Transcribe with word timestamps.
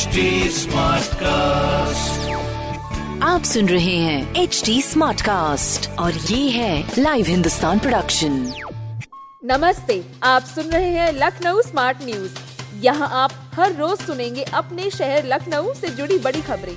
HD 0.00 0.66
cast 1.14 2.30
आप 3.22 3.42
सुन 3.42 3.68
रहे 3.68 3.96
हैं 3.96 4.34
एच 4.34 4.62
डी 4.66 4.82
स्मार्ट 4.82 5.20
कास्ट 5.20 5.88
और 5.98 6.12
ये 6.12 6.50
है 6.50 6.92
लाइव 6.98 7.26
हिंदुस्तान 7.26 7.78
प्रोडक्शन 7.78 8.52
नमस्ते 9.44 10.04
आप 10.22 10.42
सुन 10.42 10.64
रहे 10.64 10.90
हैं 10.90 11.12
लखनऊ 11.12 11.62
स्मार्ट 11.62 11.98
न्यूज़ 12.04 12.38
यहाँ 12.76 13.08
आप 13.12 13.30
हर 13.54 13.74
रोज 13.74 13.98
सुनेंगे 13.98 14.42
अपने 14.42 14.90
शहर 14.90 15.26
लखनऊ 15.26 15.74
से 15.74 15.88
जुड़ी 15.88 16.18
बड़ी 16.18 16.40
खबरें। 16.40 16.76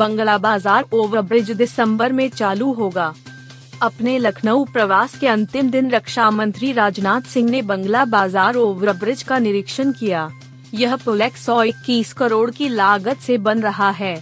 बंगला 0.00 0.36
बाज़ार 0.38 0.84
ओवरब्रिज 0.92 1.50
दिसंबर 1.52 2.12
में 2.12 2.28
चालू 2.30 2.72
होगा। 2.72 3.12
अपने 3.82 4.16
लखनऊ 4.18 4.64
प्रवास 4.64 5.18
के 5.18 5.26
अंतिम 5.28 5.70
दिन 5.70 5.90
रक्षा 5.90 6.30
मंत्री 6.30 6.70
राजनाथ 6.72 7.28
सिंह 7.28 7.50
ने 7.50 7.60
बंगला 7.62 8.04
बाज़ार 8.06 8.56
ओवरब्रिज 8.56 9.22
का 9.22 9.38
निरीक्षण 9.38 9.92
किया। 9.92 10.28
यह 10.74 10.96
पुल 10.96 11.22
एक 11.22 11.36
सौ 11.36 11.62
इक्कीस 11.64 12.12
करोड़ 12.12 12.50
की 12.50 12.68
लागत 12.68 13.18
से 13.18 13.38
बन 13.40 13.62
रहा 13.62 13.90
है। 13.90 14.14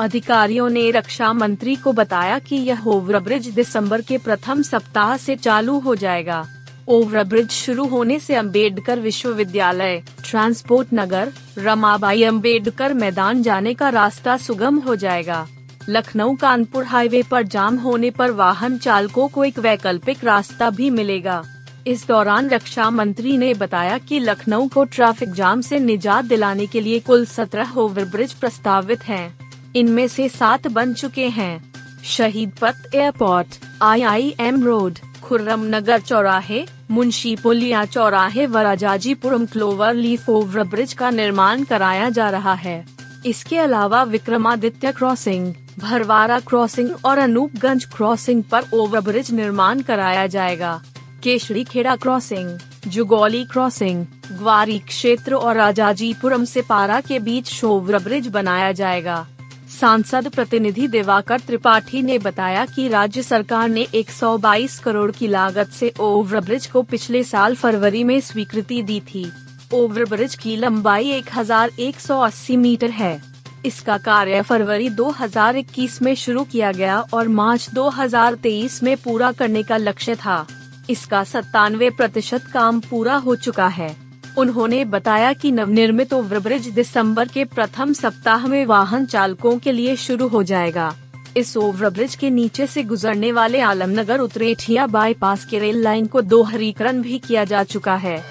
अधिकारियों 0.00 0.68
ने 0.70 0.90
रक्षा 0.90 1.32
मंत्री 1.34 1.74
को 1.76 1.92
बताया 1.92 2.38
कि 2.38 2.56
यह 2.64 2.86
ओवरब्रिज 2.88 3.48
दिसंबर 3.54 4.02
के 4.02 4.18
प्रथम 4.18 4.62
सप्ताह 4.62 5.16
से 5.16 5.36
चालू 5.38 5.78
हो 5.78 5.94
जाएगा। 5.96 6.44
ओवरब्रिज 6.88 7.50
शुरू 7.52 7.86
होने 7.86 8.18
से 8.20 8.34
अंबेडकर 8.34 9.00
विश्वविद्यालय 9.00 10.02
ट्रांसपोर्ट 10.26 10.88
नगर, 10.94 11.32
रमाबाई 11.58 12.22
अंबेडकर 12.22 12.94
मैदान 12.94 13.42
जाने 13.42 13.74
का 13.74 13.88
रास्ता 13.88 14.36
सुगम 14.36 14.78
हो 14.78 14.96
जाएगा। 14.96 15.46
लखनऊ 15.88 16.34
कानपुर 16.34 16.84
हाईवे 16.84 17.22
पर 17.22 17.42
जाम 17.42 17.76
होने 17.76 18.10
पर 18.10 18.30
वाहन 18.30 18.78
चालकों 18.78 19.28
को 19.28 19.44
एक 19.44 19.58
वैकल्पिक 19.58 20.24
रास्ता 20.24 20.70
भी 20.70 20.90
मिलेगा। 20.90 21.42
इस 21.86 22.06
दौरान 22.08 22.48
रक्षा 22.48 22.90
मंत्री 22.90 23.36
ने 23.36 23.54
बताया 23.54 23.98
कि 23.98 24.18
लखनऊ 24.18 24.68
को 24.68 24.84
ट्रैफ़िक 24.84 25.32
जाम 25.32 25.60
से 25.60 25.78
निजात 25.78 26.24
दिलाने 26.24 26.66
के 26.66 26.80
लिए 26.80 27.00
कुल 27.00 27.26
सत्रह 27.26 27.72
ओवरब्रिज 27.76 28.32
प्रस्तावित 28.32 29.04
हैं। 29.04 29.38
इनमें 29.76 30.08
से 30.08 30.28
सात 30.28 30.66
बन 30.66 30.94
चुके 30.94 31.28
हैं। 31.28 31.72
Shaheed 32.04 32.52
Path 32.60 32.94
airport, 32.94 33.46
IIM 33.82 34.64
road. 34.64 34.98
Khurram 35.26 35.64
Nagar 35.64 36.00
चौराहे, 36.00 36.64
मुंशी 36.90 37.34
पुलिया 37.36 37.84
चौराहे 37.84 38.46
व 38.46 38.58
Rajajipuram 38.58 39.46
clover 39.46 39.94
leaf 39.94 40.28
over 40.28 40.64
bridge 40.64 40.92
का 40.92 41.10
निर्माण 41.10 41.64
कराया 41.64 42.10
जा 42.10 42.28
रहा 42.30 42.52
है। 42.54 42.84
इसके 43.26 43.58
अलावा 43.58 44.02
विक्रमादित्य 44.02 44.92
क्रॉसिंग, 44.92 45.52
भरवारा 45.78 46.38
क्रॉसिंग 46.40 46.90
और 47.04 47.18
अनूपगंज 47.18 47.84
क्रॉसिंग 47.84 48.42
पर 48.42 48.64
ओवरब्रिज 48.74 49.30
निर्माण 49.30 49.80
कराया 49.80 50.26
जाएगा। 50.26 50.80
केशरी 51.22 51.64
खेड़ा 51.64 51.96
क्रॉसिंग, 51.96 52.58
जुगौली 52.86 53.44
क्रॉसिंग, 53.44 54.06
ग्वारी 54.32 54.78
क्षेत्र 54.78 55.34
और 55.34 55.56
राजाजीपुरम 55.56 56.44
से 56.44 56.62
पारा 56.62 57.00
के 57.00 57.18
बीच 57.18 57.64
ओवरब्रिज 57.64 58.28
बनाया 58.28 58.72
जाएगा। 58.72 59.26
सांसद 59.70 60.28
प्रतिनिधि 60.28 60.88
देवाकर 60.88 61.40
त्रिपाठी 61.40 62.02
ने 62.02 62.18
बताया 62.18 62.66
कि 62.66 62.88
राज्य 62.88 63.22
सरकार 63.22 63.68
ने 63.68 63.86
122 63.94 64.78
करोड़ 64.78 65.10
की 65.10 65.26
लागत 65.26 65.68
से 65.68 65.92
ओवरब्रिज 66.00 66.66
को 66.66 66.82
पिछले 66.82 67.24
साल 67.24 67.54
फरवरी 67.54 68.04
में 68.04 68.20
स्वीकृति 68.20 68.82
दी 68.82 69.00
थी। 69.00 69.32
ओवरब्रिज 69.74 70.34
की 70.34 70.56
लंबाई 70.56 71.10
1180 71.10 72.56
मीटर 72.56 72.90
है। 72.90 73.22
इसका 73.64 73.98
कार्य 73.98 74.42
फरवरी 74.42 74.88
2021 74.90 76.02
में 76.02 76.14
शुरू 76.14 76.44
किया 76.44 76.72
गया 76.72 77.00
और 77.00 77.28
मार्च 77.28 77.70
2023 77.70 78.82
में 78.82 78.96
पूरा 78.96 79.32
करने 79.32 79.62
का 79.62 79.76
लक्ष्य 79.76 80.14
था। 80.14 80.46
इसका 80.90 81.24
सत्तानवे 81.24 81.90
प्रतिशत 81.90 82.42
काम 82.54 82.80
पूरा 82.80 83.16
हो 83.16 83.36
चुका 83.36 83.66
है। 83.66 84.05
उन्होंने 84.38 84.84
बताया 84.84 85.32
कि 85.32 85.50
नवनिर्मित 85.52 86.12
ओवरब्रिज 86.12 86.66
दिसंबर 86.68 87.28
के 87.28 87.44
प्रथम 87.44 87.92
सप्ताह 87.92 88.46
में 88.46 88.66
वाहन 88.66 89.06
चालकों 89.06 89.58
के 89.58 89.72
लिए 89.72 89.96
शुरू 89.96 90.28
हो 90.28 90.42
जाएगा। 90.42 90.94
इस 91.36 91.56
ओवरब्रिज 91.56 92.14
के 92.14 92.30
नीचे 92.30 92.66
से 92.66 92.82
गुजरने 92.82 93.32
वाले 93.32 93.60
आलमनगर 93.60 94.20
उतरेठिया 94.20 94.86
बाईपास 94.86 95.44
के 95.44 95.58
रेल 95.58 95.82
लाइन 95.82 96.06
को 96.06 96.20
दोहरीकरण 96.20 97.02
भी 97.02 97.18
किया 97.18 97.44
जा 97.44 97.62
चुका 97.64 97.94
है। 97.94 98.22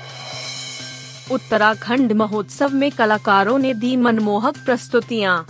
उत्तराखंड 1.31 2.11
महोत्सव 2.11 2.73
में 2.73 2.91
कलाकारों 2.91 3.57
ने 3.59 3.73
दी 3.73 3.95
मनमोहक 3.95 4.57
प्रस्तुतियाँ। 4.65 5.45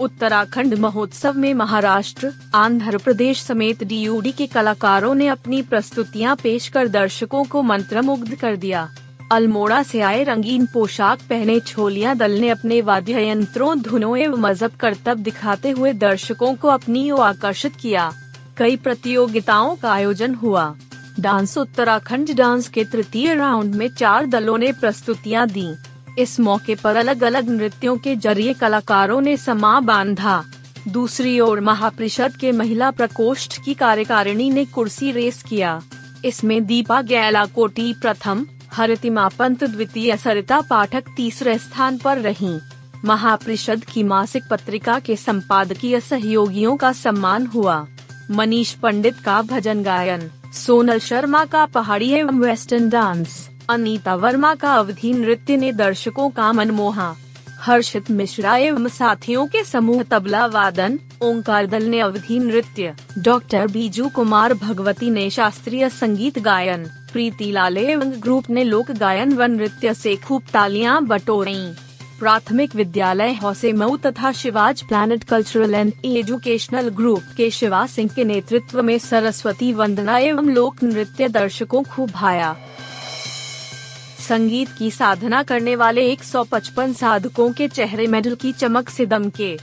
उत्तराखंड 0.00 0.74
महोत्सव 0.74 1.38
में 1.38 1.54
महाराष्ट्र, 1.54 2.32
आंध्र 2.54 2.98
प्रदेश 2.98 3.42
समेत 3.42 3.84
डीयूडी 3.84 4.32
के 4.32 4.46
कलाकारों 4.46 5.14
ने 5.14 5.26
अपनी 5.28 5.62
प्रस्तुतियाँ 5.62 6.36
पेश 6.36 6.68
कर 6.68 6.88
दर्शकों 6.88 7.44
को 7.44 7.62
मंत्रमुग्ध 7.62 8.34
कर 8.34 8.56
दिया। 8.56 8.88
अल्मोड़ा 9.32 9.82
से 9.82 10.00
आए 10.00 10.24
रंगीन 10.24 10.66
पोशाक 10.66 11.20
पहने 11.28 11.58
छोलिया 11.60 12.12
दल 12.14 12.30
ने 12.30 12.48
अपने 12.48 12.80
वाद्य 12.80 13.28
यंत्रों, 13.28 13.80
धुनों 13.80 14.16
एवं 14.16 14.38
मज़हब 14.38 14.70
करतब 14.70 15.18
दिखाते 15.18 15.70
हुए 15.70 15.92
दर्शकों 15.92 16.54
को 16.54 16.68
अपनी 16.68 17.10
ओर 17.10 17.20
आकर्षित 17.20 17.76
किया। 17.76 18.12
कई 18.56 18.76
प्रतियोगिताओं 18.76 19.76
का 19.76 19.92
आयोजन 19.92 20.34
हुआ। 20.34 20.74
डांस 21.20 21.58
उत्तराखंड 21.58 22.34
डांस 22.34 22.68
के 22.68 22.84
तृतीय 22.84 23.34
राउंड 23.34 23.74
में 23.74 23.88
चार 23.88 24.26
दलों 24.26 24.58
ने 24.58 24.72
प्रस्तुतियाँ 24.72 25.48
दी। 25.48 25.68
इस 26.18 26.40
मौके 26.40 26.74
पर 26.74 26.96
अलग 26.96 27.22
अलग 27.22 27.50
नृत्यों 27.50 27.96
के 27.96 28.16
ज़रिए 28.16 28.52
कलाकारों 28.52 29.20
ने 29.20 29.36
समा 29.36 29.78
बांधा। 29.80 30.42
दूसरी 30.88 31.38
ओर 31.40 31.60
महापरिषद 31.60 32.36
के 32.36 32.52
महिला 32.52 32.90
प्रकोष्ठ 32.90 33.60
की 33.64 33.74
कार्यकारिणी 33.74 34.50
ने 34.50 34.64
कुर्सी 34.64 35.12
रेस 35.12 35.42
किया। 35.42 35.80
इसमें 36.24 36.64
दीपा 36.66 37.02
गैला 37.02 37.46
कोटी 37.46 37.92
प्रथम 37.92 38.46
हरितिमा 38.72 39.28
पंत 39.28 39.64
द्वितीय 39.64 40.16
सरिता 40.16 40.60
पाठक 40.60 41.04
तीसरे 41.16 41.58
स्थान 41.58 41.98
पर 41.98 42.18
रहीं। 42.18 42.58
महापरिषद 43.04 43.84
की 43.84 44.02
मासिक 44.02 44.42
पत्रिका 44.50 44.98
के 44.98 45.16
संपादकीय 45.16 46.00
सहयोगियों 46.00 46.76
का 46.76 46.92
सम्मान 46.92 47.46
हुआ। 47.46 47.86
मनीष 48.30 48.72
पंडित 48.72 49.18
का 49.24 49.42
भजन 49.42 49.82
गायन, 49.82 50.30
सोनल 50.54 50.98
शर्मा 50.98 51.44
का 51.44 51.66
पहाड़ी 51.66 52.10
एवं 52.10 52.38
वेस्टर्न 52.40 52.88
डांस, 52.88 53.48
अनीता 53.70 54.14
वर्मा 54.14 54.54
का 54.54 54.74
अवधि 54.74 55.12
नृत्य 55.12 55.56
ने 55.56 55.72
दर्शकों 55.72 56.30
का 56.30 56.52
मन 56.52 56.70
मोहा 56.70 57.14
हर्षित 57.60 58.10
मिश्रा 58.10 58.56
एवं 58.56 58.88
साथियों 58.88 59.46
के 59.46 59.64
समूह 59.64 60.02
तबला 60.02 60.46
वादन, 60.46 60.98
ओंकार 61.22 61.66
दल 61.66 61.82
ने 61.82 62.00
अवधि 62.00 62.38
नृत्य, 62.38 62.94
डॉक्टर 63.18 63.66
बीजू 63.66 64.08
कुमार 64.08 64.54
भगवती 64.54 65.10
ने 65.10 65.30
शास्त्रीय 65.30 65.88
संगीत 65.88 66.38
गायन। 66.38 66.90
प्रीति 67.12 67.50
लाले 67.52 67.96
ग्रुप 67.96 68.50
ने 68.50 68.64
लोक 68.64 68.90
गायन 68.90 69.32
व 69.32 69.42
नृत्य 69.42 69.94
से 69.94 70.16
खूब 70.16 70.42
तालियाँ 70.52 71.00
बटोरी। 71.04 71.74
प्राथमिक 72.18 72.74
विद्यालय 72.76 73.32
हौसे 73.32 73.72
मऊ 73.72 73.96
तथा 73.96 74.32
Shiva's 74.32 74.82
planet 74.82 75.24
cultural 75.24 75.74
and 75.74 75.92
educational 76.04 76.88
group 76.88 77.22
के 77.36 77.50
शिवा 77.50 77.86
सिंह 77.86 78.10
के 78.16 78.24
नेतृत्व 78.24 78.82
में 78.82 78.98
सरस्वती 78.98 79.72
वंदना 79.72 80.18
एवं 80.18 80.50
लोक 80.50 80.82
नृत्य 80.82 81.28
दर्शकों 81.28 81.82
खूब 81.84 82.10
भाया। 82.10 82.56
संगीत 84.28 84.68
की 84.78 84.90
साधना 84.90 85.42
करने 85.42 85.76
वाले 85.76 86.06
155 86.10 86.92
साधकों 86.92 87.52
के 87.52 87.68
चेहरे 87.68 88.06
मेडल 88.06 88.34
की 88.34 88.52
चमक 88.52 88.88
से 88.88 89.06
दमके। 89.06 89.56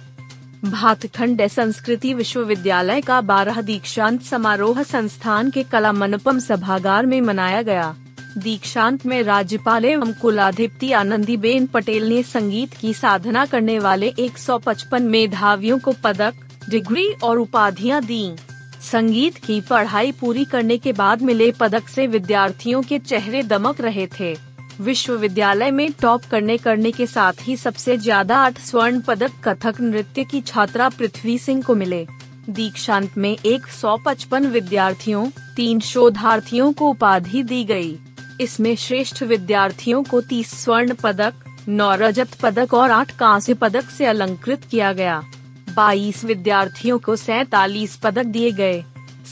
भातखंड 0.65 1.47
संस्कृति 1.47 2.13
विश्वविद्यालय 2.13 3.01
का 3.01 3.21
बारह 3.21 3.61
दीक्षांत 3.61 4.21
समारोह 4.21 4.83
संस्थान 4.83 5.51
के 5.51 5.63
कला 5.63 5.91
मनपम 5.91 6.39
सभागार 6.39 7.05
में 7.05 7.21
मनाया 7.21 7.61
गया। 7.61 7.95
दीक्षांत 8.37 9.05
में 9.05 9.23
राज्यपाल 9.23 9.85
एवं 9.85 10.13
कुलाधिपति 10.13 10.91
आनंदी 10.91 11.37
बेन 11.37 11.65
पटेल 11.65 12.09
ने 12.09 12.23
संगीत 12.23 12.73
की 12.73 12.93
साधना 12.93 13.45
करने 13.45 13.79
वाले 13.79 14.13
155 14.19 15.01
मेधावियों 15.01 15.79
को 15.79 15.93
पदक, 16.03 16.33
डिग्री 16.69 17.07
और 17.23 17.37
उपाधियाँ 17.37 18.01
दी। 18.01 18.35
संगीत 18.81 19.37
की 19.37 19.61
पढ़ाई 19.61 20.11
पूरी 20.11 20.45
करने 20.45 20.77
के 20.77 20.93
बाद 20.93 21.21
मिले 21.21 21.51
पदक 21.51 21.87
से 21.87 22.07
विद्यार्थियों 22.07 22.81
के 22.81 22.99
चेहरे 22.99 23.43
दमक 23.43 23.81
रहे 23.81 24.07
थे। 24.19 24.48
विश्वविद्यालय 24.81 25.71
में 25.71 25.91
टॉप 26.01 26.25
करने 26.31 26.57
करने 26.57 26.91
के 26.91 27.05
साथ 27.05 27.33
ही 27.41 27.55
सबसे 27.57 27.97
ज़्यादा 27.97 28.37
आठ 28.37 28.59
स्वर्ण 28.59 29.01
पदक 29.01 29.31
कथक 29.43 29.81
नृत्य 29.81 30.23
की 30.23 30.41
छात्रा 30.41 30.89
पृथ्वी 30.89 31.37
सिंह 31.37 31.61
को 31.63 31.75
मिले। 31.75 32.05
दीक्षांत 32.49 33.17
में 33.17 33.37
155 33.45 34.45
विद्यार्थियों, 34.45 35.25
तीन 35.55 35.79
शोधार्थियों 35.79 36.71
को 36.73 36.89
उपाधि 36.89 37.43
दी 37.43 37.63
गई। 37.63 37.97
इसमें 38.41 38.75
श्रेष्ठ 38.75 39.23
विद्यार्थियों 39.23 40.03
को 40.03 40.21
30 40.21 40.55
स्वर्ण 40.63 40.93
पदक, 40.93 41.33
नौ 41.67 41.93
रजत 41.95 42.33
पदक 42.41 42.73
और 42.73 42.91
आठ 42.91 43.11
कांस्य 43.17 43.53
पदक 43.53 43.89
से 43.89 44.05
अलंकृत 44.05 44.63
किया 44.71 44.93
गया। 44.93 45.21
22 45.69 46.23
विद्यार्थियों 46.25 46.97
को 46.99 47.15
सैतालीस 47.15 47.95
पदक 47.95 48.25
दिए 48.25 48.51
गए। 48.51 48.83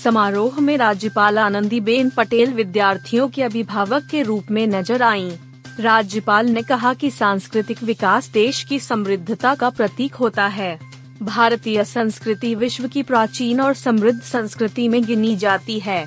समारोह 0.04 0.60
में 0.60 0.78
राज्यपाल 0.78 1.40
आनंदी 1.40 1.80
बेन 1.80 2.10
पटेल 2.10 2.54
विद्यार्थियों 2.54 3.28
के 3.30 3.44
अभिभावक 3.44 4.08
के 4.12 4.22
रूप 4.22 4.52
में 4.52 4.68
नज़र 4.68 5.04
आईं। 5.04 5.32
राज्यपाल 5.80 6.48
ने 6.48 6.62
कहा 6.62 6.94
कि 6.94 7.10
सांस्कृतिक 7.12 7.84
विकास 7.84 8.30
देश 8.30 8.64
की 8.64 8.80
समृद्धता 8.80 9.56
का 9.56 9.70
प्रतीक 9.70 10.16
होता 10.16 10.48
है। 10.48 10.80
भारतीय 11.24 11.84
संस्कृति 11.84 12.54
विश्व 12.56 12.88
की 12.88 13.04
प्राचीन 13.04 13.62
और 13.62 13.74
समृद्ध 13.74 14.22
संस्कृति 14.22 14.88
में 14.88 15.04
गिनी 15.06 15.36
जाती 15.36 15.80
है। 15.80 16.06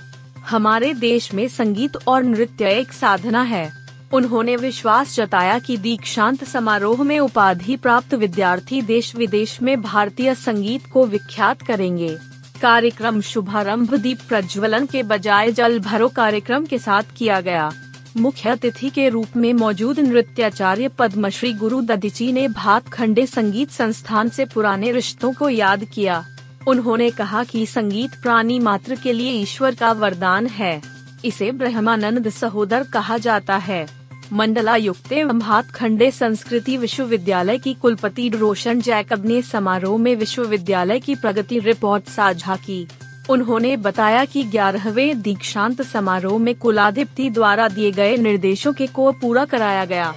हमारे 0.49 0.95
देश 0.95 1.33
में 1.35 1.49
संगीत 1.49 1.97
और 2.09 2.23
नृत्य 2.23 2.71
एक 2.71 2.93
साधना 2.93 3.43
है। 3.43 3.71
उन्होंने 4.13 4.57
विश्वास 4.57 5.17
जताया 5.17 5.59
कि 5.59 5.77
दीक्षांत 5.77 6.45
समारोह 6.45 7.03
में 7.03 7.19
उपाधि 7.19 7.77
प्राप्त 7.77 8.15
विद्यार्थी 8.15 8.83
देश 8.83 9.15
विदेश 9.17 9.63
में 9.63 9.81
भारतीय 9.83 10.35
संगीत 10.35 10.87
को 10.93 11.07
विख्यात 11.07 11.63
करेंगे। 11.63 12.17
कार्यक्रम 12.63 13.21
शुभारंभ 13.21 13.95
दीप 13.95 14.19
प्रज्वलन 14.29 14.87
के 14.87 15.03
बजाय 15.03 15.53
जल 15.53 15.79
भरो 15.79 16.09
कार्यक्रम 16.09 16.65
के 16.67 16.79
साथ 16.79 17.03
किया 17.17 17.41
गया। 17.41 17.73
मुख्य 18.17 18.49
अतिथि 18.49 18.91
के 18.91 19.09
रूप 19.09 19.37
में 19.37 19.53
मौजूद 19.53 20.01
नृत्याचार्य 20.01 20.89
पद्मश्री 20.89 21.53
गुरु 21.53 21.81
ददीची 21.81 22.33
ने 22.33 22.49
भात 22.49 22.89
खंडे 22.89 23.27
संगीत 23.27 23.71
संस्थान 23.71 24.29
से 24.29 24.45
पुराने 24.45 24.93
रिश्तों 24.93 25.33
को 25.33 25.49
याद 25.49 25.85
किया। 25.85 26.25
उन्होंने 26.67 27.11
कहा 27.11 27.45
कि 27.45 27.67
संगीत 27.67 28.11
प्राणी 28.23 28.59
मात्र 28.59 28.95
के 28.95 29.13
लिए 29.13 29.33
ईश्वर 29.33 29.75
का 29.75 29.93
वरदान 29.93 30.47
है। 30.47 30.83
इसे 31.25 31.53
ब्रह्मानंद 31.53 32.31
सहोदर 32.31 32.83
कहा 32.83 33.19
जाता 33.19 33.57
है। 33.57 34.00
मंडलायुक्त 34.33 35.13
एवं 35.13 35.39
भात 35.39 35.71
खंडे 35.71 36.11
संस्कृति 36.11 36.77
विश्वविद्यालय 36.77 37.59
की 37.59 37.75
कुलपति 37.75 38.29
रोशन 38.29 38.81
जैकब 38.81 39.27
ने 39.27 39.43
समारोह 39.43 39.99
में 39.99 40.17
विश्वविद्यालय 40.17 41.01
की 41.01 41.15
प्रगति 41.15 41.59
रिपोर्ट 41.59 42.09
साझा 42.09 42.57
की। 42.57 42.89
उन्होंने 43.31 43.77
बताया 43.77 44.25
कि 44.25 44.45
ग्यारहवें 44.45 45.23
दीक्षांत 45.23 45.83
समारोह 45.83 46.39
में 46.39 46.55
कुलाधिपति 46.55 47.31
द्वारा 47.31 47.69
दिए 47.69 47.91
गए 47.93 48.17
निर्देशों 48.17 48.73
के 48.73 48.87
को 48.87 49.13
पूरा 49.13 49.45
कराया 49.45 49.85
गया। 49.85 50.15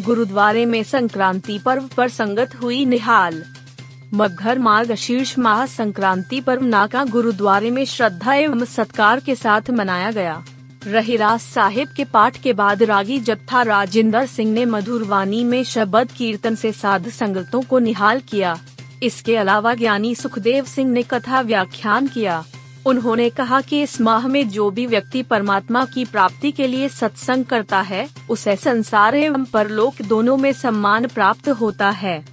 गुरुद्वारे 0.00 0.66
में 0.66 0.82
संक्रांति 0.82 1.58
पर्व 1.58 1.88
पर 1.96 2.08
संगत 2.08 2.54
हुई 2.54 2.84
निहाल। 2.84 3.44
मगहर 4.14 4.58
मार्ग 4.58 4.94
शीर्ष 4.94 5.38
माह 5.38 5.66
संक्रांति 5.66 6.40
पर्व 6.40 6.64
नाका 6.64 7.04
गुरुद्वारे 7.04 7.70
में 7.70 7.84
श्रद्धा 7.84 8.34
एवं 8.34 8.64
सत्कार 8.64 9.20
के 9.20 9.34
साथ 9.34 9.70
मनाया 9.70 10.10
गया। 10.10 10.44
रहीरास 10.86 11.42
साहिब 11.42 11.88
के 11.88 12.04
पाठ 12.04 12.36
के 12.36 12.52
बाद 12.52 12.82
रागी 12.82 13.18
जत्था 13.20 13.62
राजेंद्र 13.62 14.26
सिंह 14.26 14.52
ने 14.52 14.64
मधुरवानी 14.64 15.44
में 15.44 15.64
शबद 15.64 16.10
कीर्तन 16.12 16.54
से 16.54 16.72
साध 16.72 17.08
संगतों 17.08 17.62
को 17.62 17.78
निहाल 17.78 18.20
किया। 18.20 18.58
इसके 19.02 19.36
अलावा 19.36 19.74
ज्ञानी 19.74 20.14
सुखदेव 20.14 20.64
सिंह 20.64 20.90
ने 20.90 21.02
कथा 21.02 21.40
व्याख्यान 21.40 22.06
किया। 22.06 22.44
उन्होंने 22.86 23.30
कहा 23.30 23.60
कि 23.60 23.82
इस 23.82 24.00
माह 24.00 24.26
में 24.26 24.48
जो 24.48 24.70
भी 24.70 24.86
व्यक्ति 24.86 25.22
परमात्मा 25.22 25.84
की 25.84 26.04
प्राप्ति 26.04 26.52
के 26.52 26.66
लिए 26.66 26.88
सत्संग 26.88 27.44
करता 27.44 27.80
है, 27.80 28.08
उसे 28.30 28.56
संसार 28.56 29.14
एवं 29.14 29.44
परलोक 29.44 30.02
दोनों 30.02 30.36
में 30.36 30.52
सम्मान 30.52 31.06
प्राप्त 31.06 31.48
होता 31.48 31.90
है। 31.90 32.24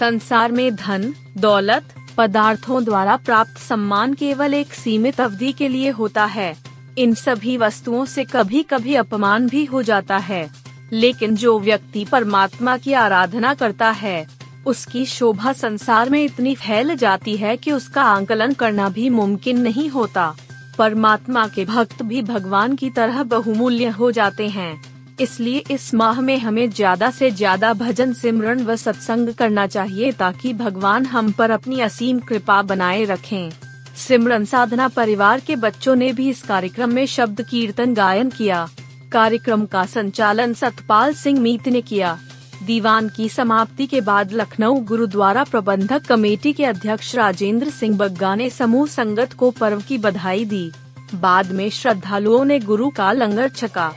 संसार 0.00 0.52
में 0.52 0.74
धन, 0.74 1.14
दौलत, 1.36 1.84
पदार्थों 2.16 2.84
द्वारा 2.84 3.16
प्राप्त 3.16 3.58
सम्मान 3.58 4.14
केवल 4.14 4.54
एक 4.54 4.72
सीमित 4.72 5.20
अवधि 5.20 5.52
के 5.52 5.68
लिए 5.68 5.90
होता 5.90 6.24
है। 6.24 6.65
इन 6.98 7.14
सभी 7.14 7.56
वस्तुओं 7.56 8.04
से 8.04 8.24
कभी 8.24 8.62
कभी 8.62 8.94
अपमान 8.94 9.48
भी 9.48 9.64
हो 9.64 9.82
जाता 9.82 10.16
है। 10.18 10.48
लेकिन 10.92 11.34
जो 11.36 11.58
व्यक्ति 11.60 12.04
परमात्मा 12.04 12.76
की 12.76 12.92
आराधना 12.92 13.52
करता 13.54 13.90
है, 13.90 14.26
उसकी 14.66 15.04
शोभा 15.06 15.52
संसार 15.52 16.10
में 16.10 16.22
इतनी 16.24 16.54
फैल 16.54 16.94
जाती 16.94 17.36
है 17.36 17.56
कि 17.56 17.72
उसका 17.72 18.02
आंकलन 18.02 18.52
करना 18.52 18.88
भी 18.88 19.08
मुमकिन 19.10 19.60
नहीं 19.60 19.88
होता। 19.90 20.34
परमात्मा 20.78 21.46
के 21.48 21.64
भक्त 21.64 22.02
भी 22.02 22.22
भगवान 22.22 22.74
की 22.76 22.90
तरह 22.90 23.22
बहुमूल्य 23.24 23.88
हो 23.90 24.10
जाते 24.12 24.48
हैं। 24.48 24.74
इसलिए 25.20 25.62
इस 25.70 25.92
माह 25.94 26.20
में 26.20 26.36
हमें 26.38 26.68
ज़्यादा 26.70 27.10
से 27.10 27.30
ज़्यादा 27.30 27.72
भजन 27.74 28.12
सिमरन 28.12 28.64
व 28.64 28.76
सत्संग 28.76 29.34
करना 29.34 29.66
चाहिए 29.66 30.10
ताकि 30.12 30.52
भगवान 30.54 31.06
हम 31.06 31.30
पर 31.32 31.50
अपनी 31.50 31.80
असीम 31.80 32.18
कृपा 32.18 32.60
बनाए 32.62 33.04
रखें। 33.04 33.65
सिमरन 33.96 34.44
साधना 34.44 34.88
परिवार 34.88 35.40
के 35.40 35.56
बच्चों 35.56 35.94
ने 35.96 36.12
भी 36.12 36.28
इस 36.28 36.42
कार्यक्रम 36.42 36.92
में 36.92 37.06
शब्द 37.06 37.42
कीर्तन 37.42 37.94
गायन 37.94 38.30
किया। 38.30 38.68
कार्यक्रम 39.12 39.64
का 39.66 39.84
संचालन 39.86 40.54
सतपाल 40.54 41.14
सिंह 41.14 41.40
मीत 41.40 41.68
ने 41.68 41.80
किया। 41.80 42.18
दीवान 42.62 43.08
की 43.08 43.28
समाप्ति 43.28 43.86
के 43.86 44.00
बाद 44.00 44.32
लखनऊ 44.32 44.80
गुरुद्वारा 44.80 45.44
प्रबंधक 45.44 46.06
कमेटी 46.06 46.52
के 46.52 46.64
अध्यक्ष 46.64 47.14
राजेंद्र 47.14 47.70
सिंह 47.70 47.96
बग्गा 47.96 48.34
ने 48.34 48.50
समूह 48.50 48.86
संगत 48.86 49.32
को 49.32 49.50
पर्व 49.50 49.82
की 49.88 49.98
बधाई 49.98 50.44
दी। 50.44 50.70
बाद 51.14 51.52
में 51.52 51.70
श्रद्धालुओं 51.70 52.44
ने 52.44 52.58
गुरु 52.60 52.90
का 52.90 53.12
लंगर 53.12 53.48
छका। 53.48 53.92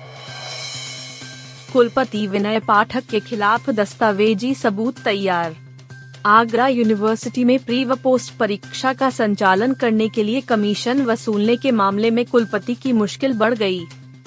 कुलपति 1.74 2.28
विनय 2.28 2.60
पाठक 2.60 3.04
के 3.06 3.19
खिलाफ 3.19 3.69
दस्तावेजी 3.69 4.54
सबूत 4.56 5.00
तैयार। 5.00 5.56
आगरा 6.25 6.68
यूनिवर्सिटी 6.68 7.44
में 7.44 7.60
प्री 7.60 7.86
व 7.86 7.95
पोस्ट 7.95 8.33
परीक्षा 8.33 8.94
का 8.94 9.10
संचालन 9.10 9.74
करने 9.74 10.10
के 10.10 10.24
लिए 10.24 10.42
कमीशन 10.42 11.01
वसूलने 11.01 11.56
के 11.57 11.71
मामले 11.71 12.12
में 12.12 12.25
कुलपति 12.25 12.75
की 12.75 12.94
मुश्किल 12.94 13.33
बढ़ 13.33 13.54
गई। 13.54 13.81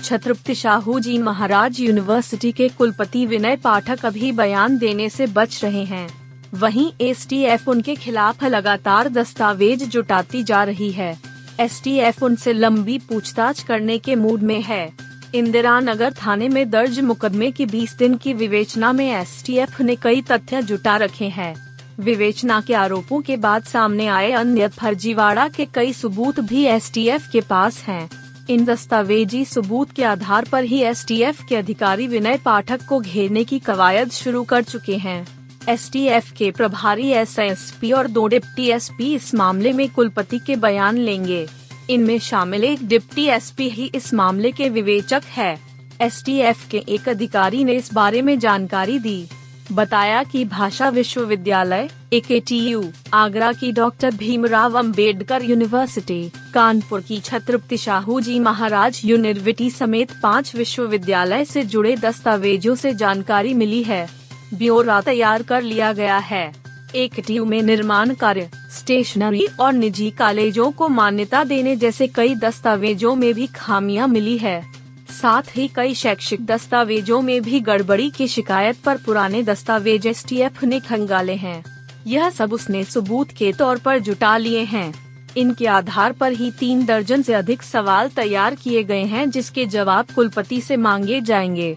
छत्रपति 0.04 0.54
शाहू 0.54 1.00
जी 1.00 1.18
महाराज 1.18 1.80
यूनिवर्सिटी 1.80 2.52
के 2.52 2.68
कुलपति 2.68 3.26
विनय 3.26 3.56
पाठक 3.56 4.06
अभी 4.06 4.32
बयान 4.32 4.78
देने 4.78 5.08
से 5.08 5.26
बच 5.26 5.64
रहे 5.64 5.84
हैं। 5.84 6.08
वहीं 6.54 6.92
एसटीएफ 7.00 7.68
उनके 7.68 7.94
खिलाफ 7.94 8.44
लगातार 8.44 9.08
दस्तावेज़ 9.08 9.84
जुटाती 9.84 10.42
जा 10.42 10.64
रही 10.64 10.90
है। 10.90 11.18
एसटीएफ 11.60 12.22
उनसे 12.22 12.52
लंबी 12.52 12.98
पूछताछ 12.98 13.62
करने 13.62 13.98
के 13.98 14.14
मूड 14.14 14.42
में 14.42 14.62
है। 14.62 14.92
इंदिरा 15.34 15.80
नगर 15.80 16.12
थाने 16.12 16.48
में 16.48 16.70
दर्ज 16.70 17.00
मुकदमे 17.00 17.50
की 17.50 17.66
20 17.66 17.96
दिन 17.98 18.16
की 18.16 18.32
विवेचना 18.32 18.92
में 18.92 19.12
एसटीएफ 19.12 19.80
ने 19.80 19.96
कई 19.96 20.22
तथ्य 20.22 20.62
जुटा 20.62 20.96
रखे 20.96 21.24
हैं। 21.24 21.71
विवेचना 22.00 22.60
के 22.60 22.74
आरोपों 22.74 23.20
के 23.20 23.36
बाद 23.36 23.62
सामने 23.62 24.06
आए 24.06 24.30
अन्य 24.32 24.68
फर्जीवाड़ा 24.68 25.48
के 25.48 25.64
कई 25.64 25.92
सबूत 25.92 26.40
भी 26.40 26.64
एसटीएफ 26.64 27.28
के 27.32 27.40
पास 27.40 27.78
हैं। 27.78 28.08
इन 28.50 28.64
दस्तावेजी 28.64 29.44
सबूत 29.44 29.92
के 29.92 30.04
आधार 30.04 30.44
पर 30.44 30.64
ही 30.64 30.82
एसटीएफ 30.82 31.42
के 31.48 31.56
अधिकारी 31.56 32.06
विनय 32.06 32.36
पाठक 32.36 32.82
को 32.82 33.00
घेरने 33.00 33.44
की 33.44 33.58
कवायद 33.58 34.10
शुरू 34.10 34.42
कर 34.44 34.62
चुके 34.62 34.96
हैं। 34.96 35.26
एसटीएफ 35.68 36.30
के 36.32 36.50
प्रभारी 36.50 37.08
एसएसपी 37.08 37.92
और 37.92 38.06
दो 38.06 38.26
डिप्टी 38.26 38.68
एसपी 38.70 39.14
इस 39.14 39.34
मामले 39.34 39.72
में 39.72 39.88
कुलपति 39.90 40.38
के 40.38 40.56
बयान 40.56 40.96
लेंगे। 40.96 41.46
इनमें 41.90 42.18
शामिल 42.18 42.64
एक 42.64 42.86
डिप्टी 42.88 43.26
एसपी 43.26 43.68
ही 43.68 43.90
इस 43.94 44.14
मामले 44.14 44.52
के 44.52 44.68
विवेचक 44.68 45.22
है। 45.28 45.58
एसटीएफ 46.00 46.68
के 46.70 46.78
एक 46.88 47.08
अधिकारी 47.08 47.64
ने 47.64 47.72
इस 47.72 47.92
बारे 47.94 48.22
में 48.22 48.38
जानकारी 48.38 48.98
दी। 48.98 49.28
बताया 49.72 50.22
कि 50.22 50.44
भाषा 50.44 50.88
विश्वविद्यालय 50.88 51.88
ए 52.12 52.92
आगरा 53.14 53.52
की 53.52 53.72
डॉक्टर 53.72 54.14
भीमराव 54.14 54.78
अंबेडकर 54.78 55.42
यूनिवर्सिटी, 55.42 56.30
कानपुर 56.54 57.00
की 57.00 57.20
छत्रपति 57.20 57.76
शाहू 57.76 58.20
जी 58.20 58.38
महाराज 58.40 59.00
यूनिवर्सिटी 59.04 59.70
समेत 59.70 60.12
पाँच 60.22 60.54
विश्वविद्यालय 60.56 61.44
से 61.44 61.62
जुड़े 61.64 61.96
दस्तावेजों 61.96 62.74
से 62.74 62.94
जानकारी 62.94 63.54
मिली 63.54 63.82
है। 63.82 64.08
ब्यौरा 64.54 65.00
तैयार 65.00 65.42
कर 65.42 65.62
लिया 65.62 65.92
गया 65.92 66.18
है। 66.18 66.52
एक 66.94 67.20
टीयू 67.26 67.44
में 67.44 67.62
निर्माण 67.62 68.14
कार्य, 68.14 68.50
स्टेशनरी 68.70 69.46
और 69.60 69.72
निजी 69.72 70.10
कॉलेजों 70.10 70.70
को 70.70 70.88
मान्यता 70.88 71.44
देने 71.44 71.76
जैसे 71.76 72.06
कई 72.06 72.34
दस्तावेजों 72.34 73.14
में 73.14 73.32
भी 73.34 73.46
खामियाँ 73.46 74.08
मिली 74.08 74.38
है। 74.38 74.81
साथ 75.22 75.42
ही 75.56 75.68
कई 75.68 75.94
शैक्षिक 75.94 76.46
दस्तावेजों 76.46 77.22
में 77.22 77.42
भी 77.42 77.60
गड़बड़ी 77.60 78.10
की 78.10 78.28
शिकायत 78.28 78.76
पर 78.84 78.96
पुराने 78.96 79.42
दस्तावेज़ 79.42 80.08
एस 80.08 80.24
ने 80.64 80.80
खंगाले 80.80 81.34
हैं। 81.34 81.64
यह 82.06 82.30
सब 82.30 82.52
उसने 82.52 82.84
सबूत 82.84 83.30
के 83.30 83.52
तौर 83.52 83.78
पर 83.78 83.98
जुटा 83.98 84.36
लिए 84.36 84.60
हैं। 84.60 84.94
इनके 85.36 85.66
आधार 85.66 86.12
पर 86.12 86.32
ही 86.32 86.50
तीन 86.50 86.84
दर्जन 86.84 87.22
से 87.22 87.34
अधिक 87.34 87.62
सवाल 87.62 88.08
तैयार 88.08 88.54
किए 88.54 88.82
गए 88.84 89.04
हैं 89.04 89.30
जिसके 89.30 89.66
जवाब 89.66 90.06
कुलपति 90.14 90.60
से 90.60 90.76
मांगे 90.76 91.20
जाएँगे। 91.20 91.76